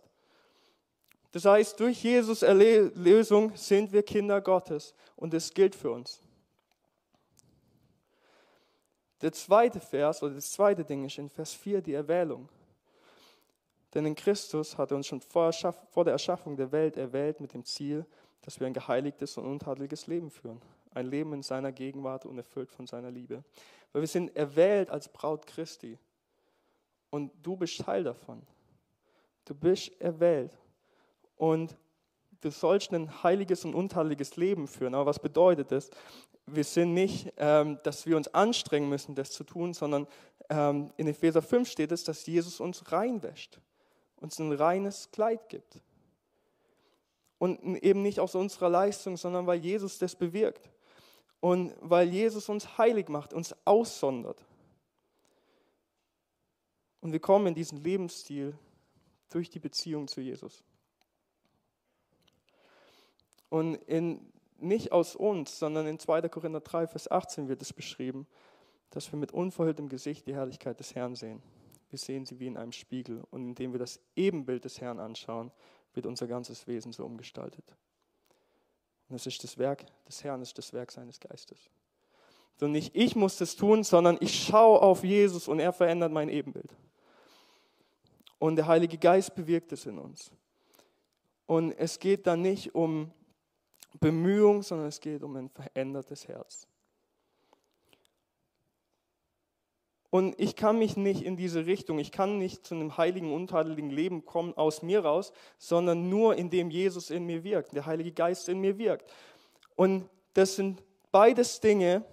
[1.35, 6.23] Das heißt, durch Jesus Erlösung sind wir Kinder Gottes und es gilt für uns.
[9.21, 12.49] Der zweite Vers oder das zweite Ding ist in Vers 4 die Erwählung.
[13.93, 17.65] Denn in Christus hat er uns schon vor, der Erschaffung der Welt erwählt mit dem
[17.65, 18.07] Ziel,
[18.43, 20.63] dass wir ein geheiligtes und untadeliges Leben führen.
[20.93, 23.43] Ein Leben in seiner Gegenwart und erfüllt von seiner Liebe.
[23.93, 25.99] Weil wir sind erwählt als Braut Christi.
[27.11, 28.41] Und du bist Teil davon.
[29.45, 30.57] Du bist erwählt.
[31.37, 31.77] Und
[32.41, 34.95] du sollst ein heiliges und untadeliges Leben führen.
[34.95, 35.91] Aber was bedeutet das?
[36.47, 40.07] Wir sind nicht, ähm, dass wir uns anstrengen müssen, das zu tun, sondern
[40.51, 43.59] ähm, in Epheser 5 steht es, dass Jesus uns reinwäscht,
[44.17, 45.81] uns ein reines Kleid gibt.
[47.39, 50.71] Und eben nicht aus unserer Leistung, sondern weil Jesus das bewirkt.
[51.41, 54.45] Und weil Jesus uns heilig macht, uns aussondert.
[57.01, 58.57] Und wir kommen in diesen Lebensstil
[59.29, 60.65] durch die Beziehung zu Jesus.
[63.55, 66.23] Und in, nicht aus uns, sondern in 2.
[66.23, 68.27] Korinther 3, Vers 18 wird es beschrieben,
[68.91, 71.41] dass wir mit unverhülltem Gesicht die Herrlichkeit des Herrn sehen.
[71.89, 73.23] Wir sehen sie wie in einem Spiegel.
[73.31, 75.53] Und indem wir das Ebenbild des Herrn anschauen,
[75.93, 77.65] wird unser ganzes Wesen so umgestaltet.
[79.09, 81.71] Und es ist das Werk des Herrn, es ist das Werk seines Geistes.
[82.57, 86.29] So nicht ich muss das tun, sondern ich schaue auf Jesus und er verändert mein
[86.29, 86.75] Ebenbild.
[88.41, 90.33] Und der Heilige Geist bewirkt es in uns.
[91.47, 93.13] Und es geht dann nicht um
[94.01, 96.67] Bemühung, sondern es geht um ein verändertes Herz.
[100.15, 103.91] Und ich kann mich nicht in diese Richtung, ich kann nicht zu einem heiligen, untadeligen
[103.91, 108.49] Leben kommen aus mir raus, sondern nur indem Jesus in mir wirkt, der Heilige Geist
[108.49, 109.11] in mir wirkt.
[109.75, 112.05] Und das sind beides Dinge,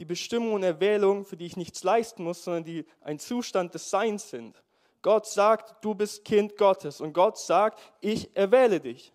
[0.00, 3.90] die Bestimmung und Erwählung, für die ich nichts leisten muss, sondern die ein Zustand des
[3.90, 4.60] Seins sind.
[5.02, 9.12] Gott sagt, du bist Kind Gottes und Gott sagt, ich erwähle dich.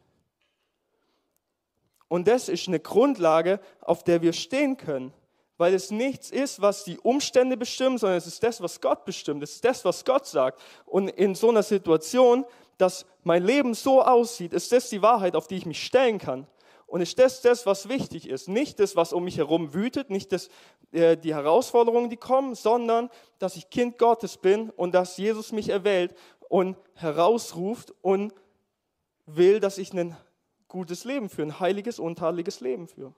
[2.11, 5.13] Und das ist eine Grundlage, auf der wir stehen können,
[5.55, 9.41] weil es nichts ist, was die Umstände bestimmen, sondern es ist das, was Gott bestimmt.
[9.43, 10.59] Es ist das, was Gott sagt.
[10.85, 12.43] Und in so einer Situation,
[12.77, 16.47] dass mein Leben so aussieht, ist das die Wahrheit, auf die ich mich stellen kann.
[16.85, 18.49] Und ist das das, was wichtig ist.
[18.49, 20.49] Nicht das, was um mich herum wütet, nicht das,
[20.91, 25.69] äh, die Herausforderungen, die kommen, sondern dass ich Kind Gottes bin und dass Jesus mich
[25.69, 26.13] erwählt
[26.49, 28.33] und herausruft und
[29.25, 30.17] will, dass ich einen
[30.71, 33.13] gutes Leben führen, heiliges, untadeliges Leben führen.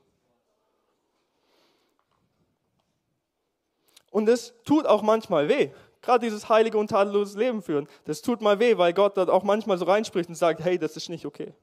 [4.09, 5.69] Und es tut auch manchmal weh.
[6.01, 9.43] Gerade dieses heilige und tadellose Leben führen, das tut mal weh, weil Gott dort auch
[9.43, 11.53] manchmal so reinspricht und sagt, hey, das ist nicht okay.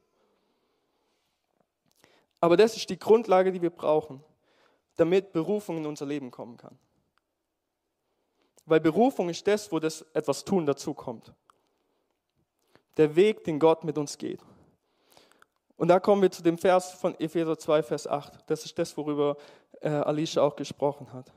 [2.40, 4.22] Aber das ist die Grundlage, die wir brauchen,
[4.96, 6.78] damit Berufung in unser Leben kommen kann.
[8.64, 11.34] Weil Berufung ist das, wo das etwas tun dazukommt.
[12.96, 14.40] Der Weg, den Gott mit uns geht.
[15.80, 18.50] Und da kommen wir zu dem Vers von Epheser 2, Vers 8.
[18.50, 19.38] Das ist das, worüber
[19.80, 21.32] äh, Alicia auch gesprochen hat.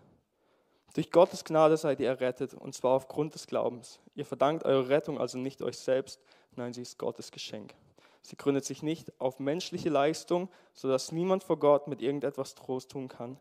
[0.96, 4.02] Durch Gottes Gnade seid ihr errettet, und zwar aufgrund des Glaubens.
[4.16, 6.20] Ihr verdankt eure Rettung also nicht euch selbst,
[6.58, 7.74] nein, sie ist Gottes Geschenk.
[8.22, 13.08] Sie gründet sich nicht auf menschliche Leistung, sodass niemand vor Gott mit irgendetwas Trost tun
[13.08, 13.40] kann.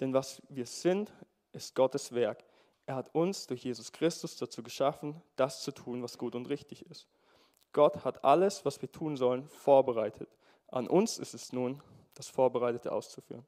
[0.00, 1.10] Denn was wir sind,
[1.52, 2.44] ist Gottes Werk.
[2.84, 6.84] Er hat uns durch Jesus Christus dazu geschaffen, das zu tun, was gut und richtig
[6.84, 7.08] ist.
[7.74, 10.30] Gott hat alles, was wir tun sollen, vorbereitet.
[10.68, 11.82] An uns ist es nun,
[12.14, 13.44] das Vorbereitete auszuführen.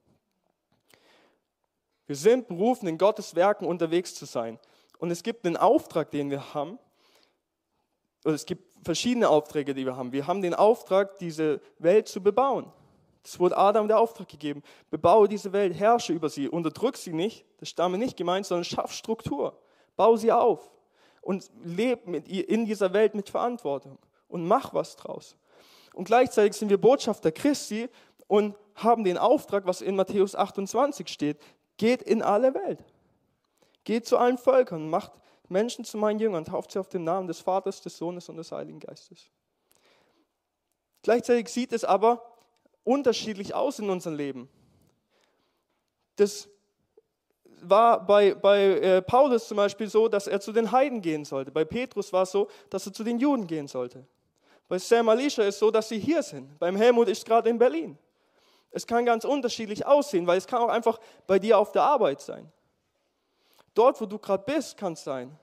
[2.06, 4.58] Wir sind berufen, in Gottes Werken unterwegs zu sein.
[4.98, 6.78] Und es gibt einen Auftrag, den wir haben.
[8.24, 10.12] Es gibt verschiedene Aufträge, die wir haben.
[10.12, 12.72] Wir haben den Auftrag, diese Welt zu bebauen.
[13.22, 14.62] Das wurde Adam der Auftrag gegeben.
[14.90, 18.64] Bebaue diese Welt, herrsche über sie, unterdrück sie nicht, das ist damit nicht gemeint, sondern
[18.64, 19.58] schaff Struktur.
[19.96, 20.70] Bau sie auf
[21.22, 25.36] und lebe in dieser Welt mit Verantwortung und mach was draus.
[25.94, 27.88] Und gleichzeitig sind wir Botschafter Christi
[28.26, 31.38] und haben den Auftrag, was in Matthäus 28 steht,
[31.76, 32.84] geht in alle Welt.
[33.84, 35.12] Geht zu allen Völkern, macht
[35.48, 38.52] Menschen zu meinen Jüngern, tauft sie auf den Namen des Vaters, des Sohnes und des
[38.52, 39.30] Heiligen Geistes.
[41.02, 42.20] Gleichzeitig sieht es aber
[42.84, 44.48] unterschiedlich aus in unserem Leben.
[46.16, 46.48] Das
[47.60, 51.50] war bei, bei äh, Paulus zum Beispiel so, dass er zu den Heiden gehen sollte.
[51.50, 54.06] Bei Petrus war es so, dass er zu den Juden gehen sollte.
[54.68, 56.58] Bei Sam Alicia ist es so, dass sie hier sind.
[56.58, 57.96] Beim Helmut ist gerade in Berlin.
[58.70, 62.20] Es kann ganz unterschiedlich aussehen, weil es kann auch einfach bei dir auf der Arbeit
[62.20, 62.50] sein.
[63.74, 65.38] Dort, wo du gerade bist, kann es sein.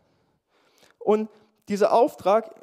[1.00, 1.30] Und
[1.68, 2.54] dieser Auftrag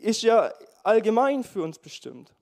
[0.00, 2.32] ist ja allgemein für uns bestimmt.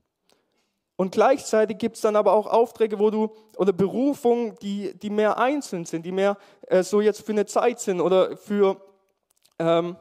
[0.96, 5.38] Und gleichzeitig gibt es dann aber auch Aufträge, wo du, oder Berufungen, die, die mehr
[5.38, 6.36] einzeln sind, die mehr
[6.68, 8.80] äh, so jetzt für eine Zeit sind oder für
[9.58, 9.96] ähm,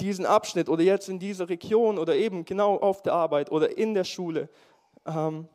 [0.00, 3.94] diesen Abschnitt oder jetzt in dieser Region oder eben genau auf der Arbeit oder in
[3.94, 4.48] der Schule
[5.06, 5.48] ähm,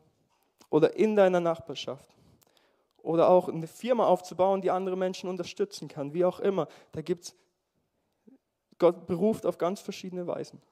[0.70, 2.08] oder in deiner Nachbarschaft.
[3.02, 6.68] Oder auch eine Firma aufzubauen, die andere Menschen unterstützen kann, wie auch immer.
[6.92, 7.34] Da gibt es,
[8.78, 10.62] Gott beruft auf ganz verschiedene Weisen.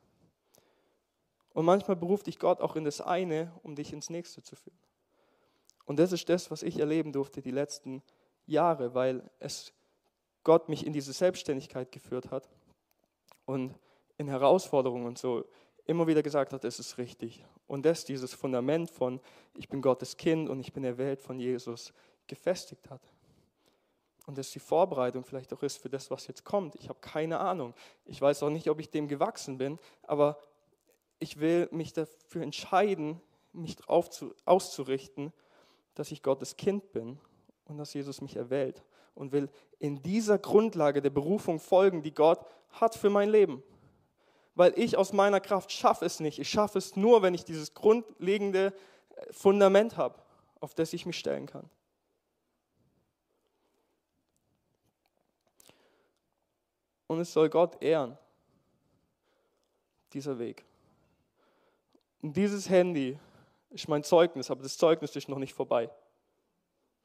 [1.53, 4.79] Und manchmal beruft dich Gott auch in das eine, um dich ins nächste zu führen.
[5.87, 8.03] Und das ist das, was ich erleben durfte die letzten
[8.47, 9.73] Jahre, weil es
[10.45, 12.49] Gott mich in diese Selbstständigkeit geführt hat
[13.47, 13.75] und
[14.19, 15.45] in Herausforderungen und so
[15.87, 17.45] immer wieder gesagt hat, es ist richtig.
[17.67, 19.21] Und das dieses Fundament von,
[19.57, 21.93] ich bin Gottes Kind und ich bin erwählt von Jesus,
[22.27, 23.03] gefestigt hat.
[24.27, 26.77] Und das die Vorbereitung vielleicht auch ist für das, was jetzt kommt.
[26.77, 27.75] Ich habe keine Ahnung.
[28.05, 30.39] Ich weiß auch nicht, ob ich dem gewachsen bin, aber
[31.19, 33.21] ich will mich dafür entscheiden,
[33.53, 34.09] mich darauf
[34.45, 35.33] auszurichten,
[35.95, 37.19] dass ich Gottes Kind bin
[37.71, 38.83] und dass Jesus mich erwählt
[39.15, 43.63] und will in dieser Grundlage der Berufung folgen, die Gott hat für mein Leben.
[44.55, 46.39] Weil ich aus meiner Kraft schaffe es nicht.
[46.39, 48.75] Ich schaffe es nur, wenn ich dieses grundlegende
[49.31, 50.21] Fundament habe,
[50.59, 51.71] auf das ich mich stellen kann.
[57.07, 58.19] Und es soll Gott ehren,
[60.13, 60.65] dieser Weg.
[62.23, 63.19] Und dieses Handy
[63.71, 65.91] ist mein Zeugnis, aber das Zeugnis ist noch nicht vorbei,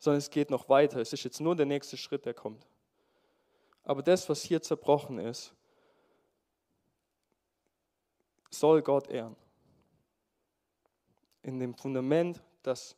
[0.06, 1.00] sondern es geht noch weiter.
[1.00, 2.68] Es ist jetzt nur der nächste Schritt, der kommt.
[3.84, 5.52] Aber das, was hier zerbrochen ist,
[8.52, 9.36] soll Gott ehren.
[11.42, 12.96] In dem Fundament, dass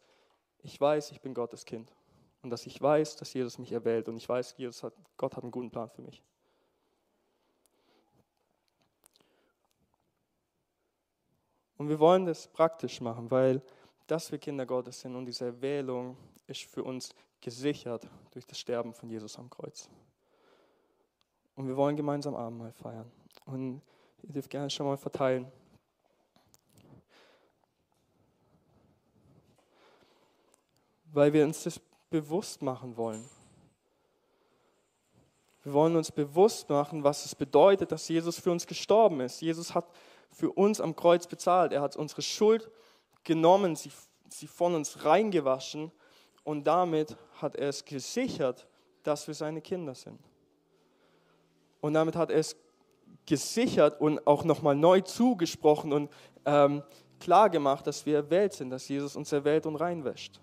[0.60, 1.90] ich weiß, ich bin Gottes Kind
[2.42, 5.44] und dass ich weiß, dass Jesus mich erwählt und ich weiß, Jesus hat, Gott hat
[5.44, 6.22] einen guten Plan für mich.
[11.78, 13.62] Und wir wollen das praktisch machen, weil
[14.08, 18.94] dass wir Kinder Gottes sind und diese Erwählung ist für uns gesichert durch das Sterben
[18.94, 19.90] von Jesus am Kreuz.
[21.56, 23.12] Und wir wollen gemeinsam Abendmahl feiern.
[23.46, 23.82] Und
[24.24, 25.52] ihr dürft gerne schon mal verteilen.
[31.12, 31.80] Weil wir uns das
[32.10, 33.28] bewusst machen wollen.
[35.64, 39.42] Wir wollen uns bewusst machen, was es bedeutet, dass Jesus für uns gestorben ist.
[39.42, 39.90] Jesus hat
[40.32, 41.74] für uns am Kreuz bezahlt.
[41.74, 42.70] Er hat unsere Schuld
[43.24, 43.92] genommen, sie,
[44.30, 45.92] sie von uns reingewaschen
[46.48, 48.70] und damit hat er es gesichert,
[49.04, 50.18] dass wir seine Kinder sind.
[51.82, 52.56] Und damit hat er es
[53.26, 56.10] gesichert und auch nochmal neu zugesprochen und
[56.46, 56.84] ähm,
[57.20, 60.40] klar gemacht, dass wir erwählt sind, dass Jesus uns erwählt und reinwäscht.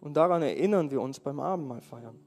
[0.00, 2.18] Und daran erinnern wir uns beim Abendmahl feiern.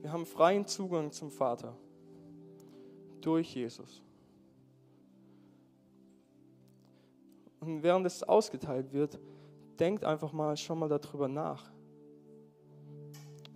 [0.00, 1.76] Wir haben freien Zugang zum Vater
[3.20, 4.00] durch Jesus.
[7.62, 9.20] Und während es ausgeteilt wird,
[9.78, 11.70] denkt einfach mal schon mal darüber nach.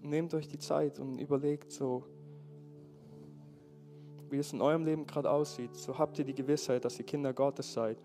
[0.01, 2.05] Nehmt euch die Zeit und überlegt so,
[4.31, 5.75] wie es in eurem Leben gerade aussieht.
[5.75, 8.01] So habt ihr die Gewissheit, dass ihr Kinder Gottes seid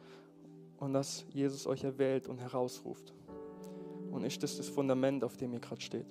[0.80, 3.14] und dass Jesus euch erwählt und herausruft.
[4.10, 6.08] Und ist das das Fundament, auf dem ihr gerade steht?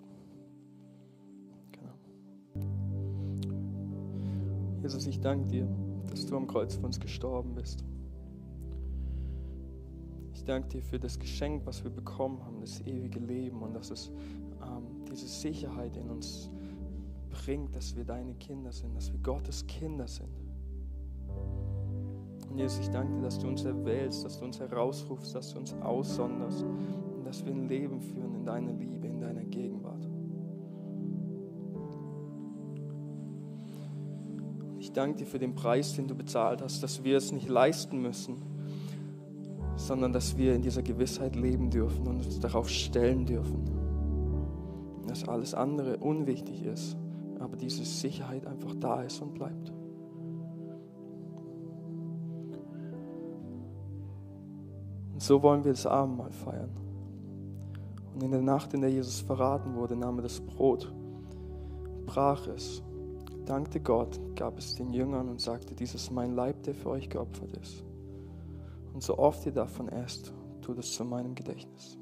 [4.83, 5.69] Jesus, ich danke dir,
[6.09, 7.85] dass du am Kreuz für uns gestorben bist.
[10.41, 13.91] Ich danke dir für das Geschenk, was wir bekommen haben, das ewige Leben und dass
[13.91, 14.11] es
[14.63, 16.51] ähm, diese Sicherheit in uns
[17.29, 20.31] bringt, dass wir deine Kinder sind, dass wir Gottes Kinder sind.
[22.49, 25.59] Und Jesus, ich danke dir, dass du uns erwählst, dass du uns herausrufst, dass du
[25.59, 30.09] uns aussonderst und dass wir ein Leben führen in deiner Liebe, in deiner Gegenwart.
[34.79, 38.01] Ich danke dir für den Preis, den du bezahlt hast, dass wir es nicht leisten
[38.01, 38.50] müssen,
[39.91, 43.65] sondern dass wir in dieser Gewissheit leben dürfen und uns darauf stellen dürfen,
[45.09, 46.97] dass alles andere unwichtig ist,
[47.41, 49.73] aber diese Sicherheit einfach da ist und bleibt.
[55.13, 56.71] Und so wollen wir das Abendmahl feiern.
[58.15, 60.95] Und in der Nacht, in der Jesus verraten wurde, nahm er das Brot,
[62.07, 62.81] brach es,
[63.45, 67.09] dankte Gott, gab es den Jüngern und sagte, dies ist mein Leib, der für euch
[67.09, 67.90] geopfert ist.
[68.93, 71.99] Und so oft ihr davon esst, tut es zu meinem Gedächtnis.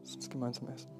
[0.00, 0.99] Lass uns gemeinsam essen.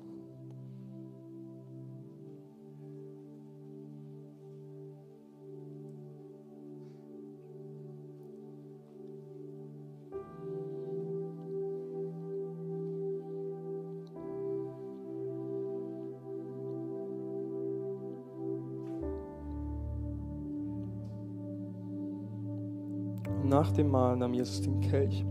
[23.70, 25.24] Nach dem Mahl nahm Jesus den Kelch,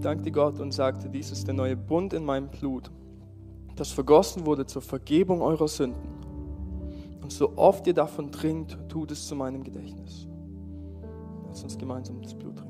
[0.00, 2.90] dankte Gott und sagte, dies ist der neue Bund in meinem Blut,
[3.76, 6.08] das vergossen wurde zur Vergebung eurer Sünden.
[7.22, 10.26] Und so oft ihr davon trinkt, tut es zu meinem Gedächtnis.
[11.46, 12.67] Lass uns gemeinsam das Blut trinken.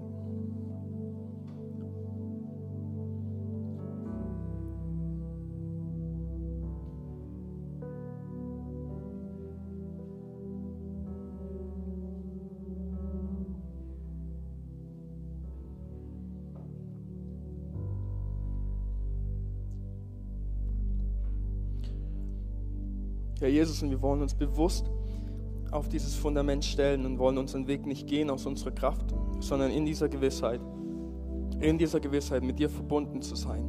[23.41, 24.91] Herr Jesus, und wir wollen uns bewusst
[25.71, 29.87] auf dieses Fundament stellen und wollen unseren Weg nicht gehen aus unserer Kraft, sondern in
[29.87, 30.61] dieser Gewissheit,
[31.61, 33.65] in dieser Gewissheit mit dir verbunden zu sein,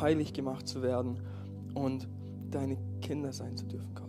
[0.00, 1.20] heilig gemacht zu werden
[1.74, 2.08] und
[2.50, 4.06] deine Kinder sein zu dürfen, Gott.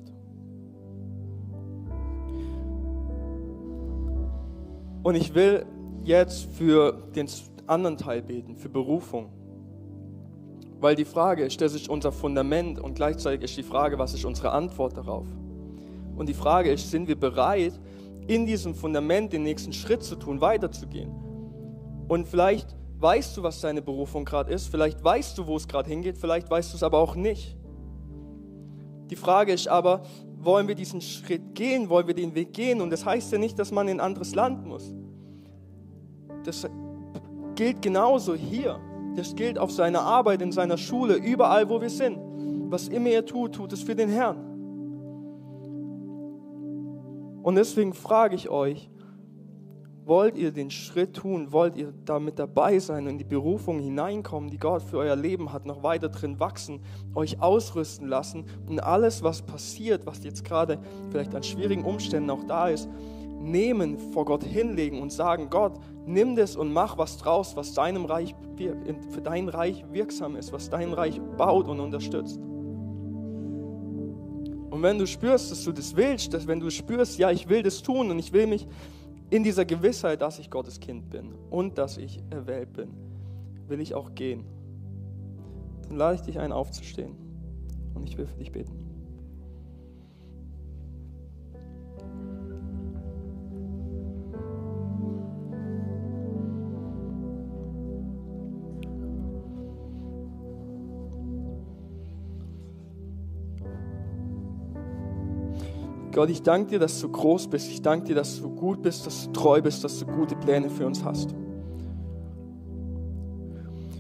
[5.04, 5.65] Und ich will
[6.04, 7.28] jetzt für den
[7.67, 9.30] anderen Teil beten, für Berufung.
[10.80, 14.26] Weil die Frage ist, das ist unser Fundament und gleichzeitig ist die Frage, was ist
[14.26, 15.26] unsere Antwort darauf?
[16.16, 17.80] Und die Frage ist, sind wir bereit,
[18.28, 21.12] in diesem Fundament den nächsten Schritt zu tun, weiterzugehen?
[22.08, 25.90] Und vielleicht weißt du, was deine Berufung gerade ist, vielleicht weißt du, wo es gerade
[25.90, 27.58] hingeht, vielleicht weißt du es aber auch nicht.
[29.10, 30.02] Die Frage ist aber,
[30.40, 32.82] wollen wir diesen Schritt gehen, wollen wir den Weg gehen?
[32.82, 34.94] Und das heißt ja nicht, dass man in ein anderes Land muss.
[36.44, 36.68] Das
[37.56, 38.80] gilt genauso hier.
[39.17, 42.19] Das gilt auf seiner Arbeit, in seiner Schule, überall, wo wir sind.
[42.69, 44.38] Was immer er tut, tut es für den Herrn.
[47.41, 48.91] Und deswegen frage ich euch,
[50.06, 54.51] wollt ihr den Schritt tun, wollt ihr damit dabei sein und in die Berufung hineinkommen,
[54.51, 56.82] die Gott für euer Leben hat, noch weiter drin wachsen,
[57.15, 60.77] euch ausrüsten lassen und alles, was passiert, was jetzt gerade
[61.10, 62.88] vielleicht an schwierigen Umständen auch da ist,
[63.39, 68.06] nehmen, vor Gott hinlegen und sagen, Gott, nimm das und mach was draus, was deinem
[68.06, 72.39] Reich, für dein Reich wirksam ist, was dein Reich baut und unterstützt.
[74.69, 77.63] Und wenn du spürst, dass du das willst, dass wenn du spürst, ja, ich will
[77.63, 78.67] das tun und ich will mich
[79.30, 82.89] in dieser Gewissheit, dass ich Gottes Kind bin und dass ich erwählt bin,
[83.67, 84.45] will ich auch gehen.
[85.88, 87.15] Dann lade ich dich ein, aufzustehen
[87.95, 88.87] und ich will für dich beten.
[106.18, 107.70] Gott, ich danke dir, dass du groß bist.
[107.70, 110.68] Ich danke dir, dass du gut bist, dass du treu bist, dass du gute Pläne
[110.68, 111.36] für uns hast.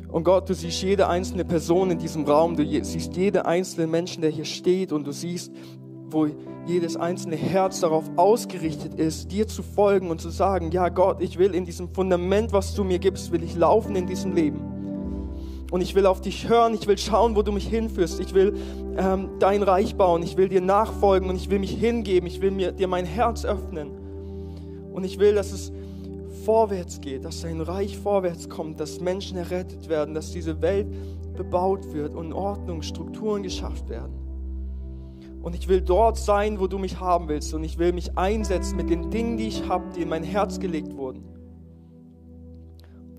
[0.07, 4.21] Und Gott, du siehst jede einzelne Person in diesem Raum, du siehst jede einzelne Menschen,
[4.21, 5.51] der hier steht und du siehst,
[6.09, 6.27] wo
[6.65, 11.37] jedes einzelne Herz darauf ausgerichtet ist, dir zu folgen und zu sagen, ja Gott, ich
[11.37, 14.76] will in diesem Fundament, was du mir gibst, will ich laufen in diesem Leben.
[15.69, 18.19] Und ich will auf dich hören, ich will schauen, wo du mich hinführst.
[18.21, 18.55] Ich will
[18.97, 22.51] ähm, dein Reich bauen, ich will dir nachfolgen und ich will mich hingeben, ich will
[22.51, 23.91] mir, dir mein Herz öffnen.
[24.93, 25.71] Und ich will, dass es
[26.45, 30.87] vorwärts geht, dass dein Reich vorwärts kommt, dass Menschen errettet werden, dass diese Welt
[31.35, 34.13] bebaut wird und Ordnung, Strukturen geschafft werden.
[35.41, 37.53] Und ich will dort sein, wo du mich haben willst.
[37.53, 40.59] Und ich will mich einsetzen mit den Dingen, die ich habe, die in mein Herz
[40.59, 41.23] gelegt wurden.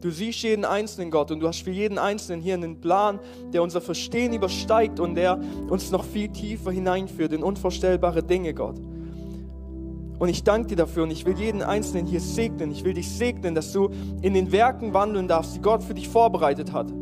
[0.00, 3.18] Du siehst jeden Einzelnen, Gott, und du hast für jeden Einzelnen hier einen Plan,
[3.52, 8.78] der unser Verstehen übersteigt und der uns noch viel tiefer hineinführt in unvorstellbare Dinge, Gott.
[10.18, 12.70] Und ich danke dir dafür und ich will jeden Einzelnen hier segnen.
[12.72, 13.90] Ich will dich segnen, dass du
[14.20, 16.92] in den Werken wandeln darfst, die Gott für dich vorbereitet hat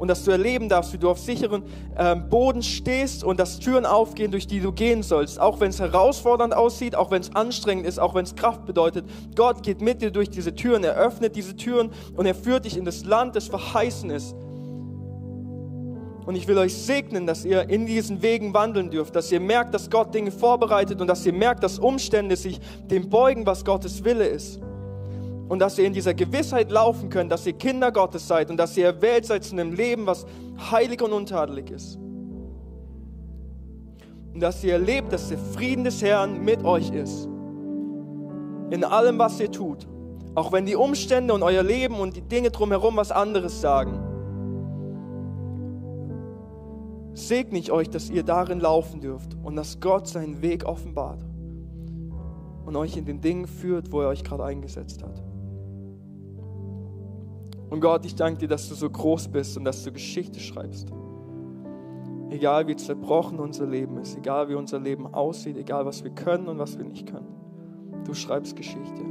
[0.00, 1.62] und dass du erleben darfst, wie du auf sicheren
[1.98, 5.38] ähm, Boden stehst und dass Türen aufgehen, durch die du gehen sollst.
[5.38, 9.04] Auch wenn es herausfordernd aussieht, auch wenn es anstrengend ist, auch wenn es Kraft bedeutet.
[9.36, 12.78] Gott geht mit dir durch diese Türen, er öffnet diese Türen und er führt dich
[12.78, 14.34] in das Land, das verheißen ist.
[16.24, 19.74] Und ich will euch segnen, dass ihr in diesen Wegen wandeln dürft, dass ihr merkt,
[19.74, 22.58] dass Gott Dinge vorbereitet und dass ihr merkt, dass Umstände sich
[22.90, 24.60] dem beugen, was Gottes Wille ist
[25.50, 28.76] und dass ihr in dieser Gewissheit laufen könnt, dass ihr Kinder Gottes seid und dass
[28.76, 30.24] ihr erwählt seid zu einem Leben, was
[30.70, 31.96] heilig und untadelig ist.
[34.32, 37.24] Und dass ihr erlebt, dass der Frieden des Herrn mit euch ist.
[38.70, 39.88] In allem, was ihr tut.
[40.36, 43.98] Auch wenn die Umstände und euer Leben und die Dinge drumherum was anderes sagen.
[47.14, 51.24] Segne ich euch, dass ihr darin laufen dürft und dass Gott seinen Weg offenbart
[52.66, 55.20] und euch in den Dingen führt, wo er euch gerade eingesetzt hat.
[57.70, 60.92] Und Gott, ich danke dir, dass du so groß bist und dass du Geschichte schreibst.
[62.28, 66.48] Egal wie zerbrochen unser Leben ist, egal wie unser Leben aussieht, egal was wir können
[66.48, 67.34] und was wir nicht können.
[68.04, 69.02] Du schreibst Geschichte.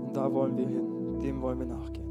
[0.00, 2.08] Und da wollen wir hin, dem wollen wir nachgehen.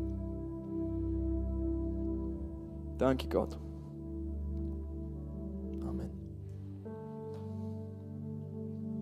[2.97, 3.57] Danke Gott.